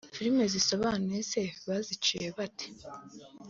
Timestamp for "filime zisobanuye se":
0.15-1.41